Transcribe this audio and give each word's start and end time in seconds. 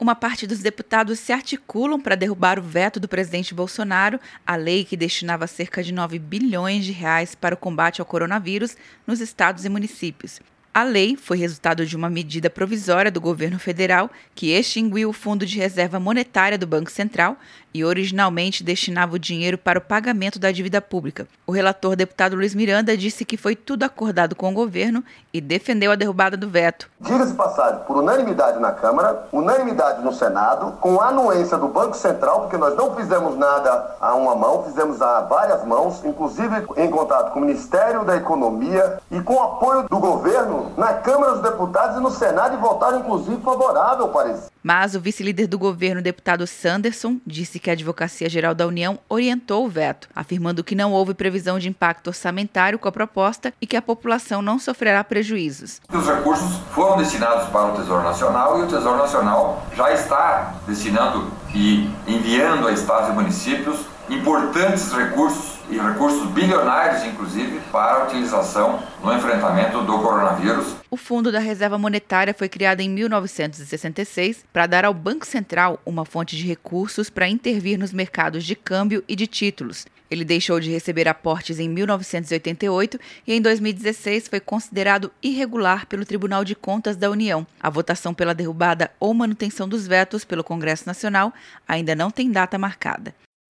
uma 0.00 0.14
parte 0.14 0.46
dos 0.46 0.60
deputados 0.60 1.18
se 1.18 1.30
articulam 1.30 2.00
para 2.00 2.14
derrubar 2.14 2.58
o 2.58 2.62
veto 2.62 2.98
do 2.98 3.06
presidente 3.06 3.54
Bolsonaro, 3.54 4.18
a 4.46 4.56
lei 4.56 4.82
que 4.82 4.96
destinava 4.96 5.46
cerca 5.46 5.82
de 5.82 5.92
9 5.92 6.18
bilhões 6.18 6.86
de 6.86 6.92
reais 6.92 7.34
para 7.34 7.54
o 7.54 7.58
combate 7.58 8.00
ao 8.00 8.06
coronavírus 8.06 8.76
nos 9.06 9.20
estados 9.20 9.66
e 9.66 9.68
municípios. 9.68 10.40
A 10.72 10.84
lei 10.84 11.16
foi 11.16 11.36
resultado 11.36 11.84
de 11.84 11.96
uma 11.96 12.08
medida 12.08 12.48
provisória 12.48 13.10
do 13.10 13.20
governo 13.20 13.58
federal 13.58 14.08
que 14.36 14.52
extinguiu 14.52 15.08
o 15.08 15.12
Fundo 15.12 15.44
de 15.44 15.58
Reserva 15.58 15.98
Monetária 15.98 16.56
do 16.56 16.64
Banco 16.64 16.92
Central 16.92 17.36
e 17.74 17.84
originalmente 17.84 18.62
destinava 18.62 19.14
o 19.14 19.18
dinheiro 19.18 19.58
para 19.58 19.78
o 19.78 19.82
pagamento 19.82 20.38
da 20.38 20.50
dívida 20.50 20.80
pública. 20.80 21.26
O 21.46 21.52
relator 21.52 21.96
deputado 21.96 22.36
Luiz 22.36 22.54
Miranda 22.54 22.96
disse 22.96 23.24
que 23.24 23.36
foi 23.36 23.56
tudo 23.56 23.82
acordado 23.82 24.36
com 24.36 24.50
o 24.50 24.54
governo 24.54 25.04
e 25.32 25.40
defendeu 25.40 25.90
a 25.90 25.96
derrubada 25.96 26.36
do 26.36 26.48
veto. 26.48 26.88
Diga-se 27.00 27.34
passagem, 27.34 27.80
por 27.86 27.96
unanimidade 27.96 28.60
na 28.60 28.72
Câmara, 28.72 29.28
unanimidade 29.32 30.02
no 30.02 30.12
Senado, 30.12 30.78
com 30.80 31.00
anuência 31.00 31.58
do 31.58 31.68
Banco 31.68 31.96
Central, 31.96 32.42
porque 32.42 32.56
nós 32.56 32.76
não 32.76 32.94
fizemos 32.96 33.36
nada 33.36 33.96
a 34.00 34.14
uma 34.14 34.34
mão, 34.34 34.64
fizemos 34.64 35.00
a 35.00 35.22
várias 35.22 35.64
mãos, 35.64 36.04
inclusive 36.04 36.64
em 36.76 36.90
contato 36.90 37.32
com 37.32 37.40
o 37.40 37.42
Ministério 37.42 38.04
da 38.04 38.16
Economia 38.16 38.98
e 39.10 39.20
com 39.20 39.40
apoio 39.42 39.88
do 39.88 39.98
governo 39.98 40.59
na 40.76 40.94
Câmara 40.94 41.32
dos 41.32 41.42
Deputados 41.42 41.96
e 41.96 42.00
no 42.00 42.10
Senado 42.10 42.54
e 42.54 42.58
votaram 42.58 43.00
inclusive 43.00 43.40
favorável 43.42 44.06
ao 44.06 44.12
parecer. 44.12 44.50
Mas 44.62 44.94
o 44.94 45.00
vice-líder 45.00 45.46
do 45.46 45.58
governo, 45.58 46.02
deputado 46.02 46.46
Sanderson, 46.46 47.16
disse 47.26 47.58
que 47.58 47.70
a 47.70 47.72
Advocacia 47.72 48.28
Geral 48.28 48.54
da 48.54 48.66
União 48.66 48.98
orientou 49.08 49.64
o 49.64 49.68
veto, 49.68 50.08
afirmando 50.14 50.62
que 50.62 50.74
não 50.74 50.92
houve 50.92 51.14
previsão 51.14 51.58
de 51.58 51.68
impacto 51.68 52.08
orçamentário 52.08 52.78
com 52.78 52.86
a 52.86 52.92
proposta 52.92 53.54
e 53.60 53.66
que 53.66 53.76
a 53.76 53.82
população 53.82 54.42
não 54.42 54.58
sofrerá 54.58 55.02
prejuízos. 55.02 55.80
Os 55.90 56.06
recursos 56.06 56.58
foram 56.72 56.98
destinados 56.98 57.48
para 57.48 57.72
o 57.72 57.76
Tesouro 57.76 58.02
Nacional 58.02 58.60
e 58.60 58.62
o 58.64 58.66
Tesouro 58.66 58.98
Nacional 58.98 59.62
já 59.74 59.92
está 59.92 60.56
destinando 60.66 61.30
e 61.54 61.88
enviando 62.06 62.68
a 62.68 62.72
estados 62.72 63.08
e 63.08 63.12
municípios 63.12 63.80
importantes 64.10 64.92
recursos 64.92 65.59
e 65.70 65.78
recursos 65.78 66.28
bilionários, 66.30 67.04
inclusive, 67.04 67.60
para 67.70 67.94
a 67.94 68.04
utilização 68.04 68.82
no 69.02 69.12
enfrentamento 69.14 69.82
do 69.82 69.98
coronavírus. 69.98 70.74
O 70.90 70.96
Fundo 70.96 71.30
da 71.30 71.38
Reserva 71.38 71.78
Monetária 71.78 72.34
foi 72.34 72.48
criado 72.48 72.80
em 72.80 72.90
1966 72.90 74.44
para 74.52 74.66
dar 74.66 74.84
ao 74.84 74.92
Banco 74.92 75.26
Central 75.26 75.80
uma 75.86 76.04
fonte 76.04 76.36
de 76.36 76.46
recursos 76.46 77.08
para 77.08 77.28
intervir 77.28 77.78
nos 77.78 77.92
mercados 77.92 78.44
de 78.44 78.56
câmbio 78.56 79.04
e 79.08 79.14
de 79.14 79.26
títulos. 79.26 79.86
Ele 80.10 80.24
deixou 80.24 80.58
de 80.58 80.70
receber 80.70 81.06
aportes 81.06 81.60
em 81.60 81.68
1988 81.68 82.98
e 83.26 83.32
em 83.32 83.40
2016 83.40 84.26
foi 84.26 84.40
considerado 84.40 85.12
irregular 85.22 85.86
pelo 85.86 86.04
Tribunal 86.04 86.44
de 86.44 86.56
Contas 86.56 86.96
da 86.96 87.08
União. 87.08 87.46
A 87.60 87.70
votação 87.70 88.12
pela 88.12 88.34
derrubada 88.34 88.90
ou 88.98 89.14
manutenção 89.14 89.68
dos 89.68 89.86
vetos 89.86 90.24
pelo 90.24 90.42
Congresso 90.42 90.84
Nacional 90.84 91.32
ainda 91.66 91.94
não 91.94 92.10
tem 92.10 92.28
data 92.28 92.58
marcada. 92.58 93.14